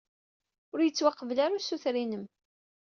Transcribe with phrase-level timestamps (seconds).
[0.73, 2.25] Ur yettwaqbel ara usuter-inem.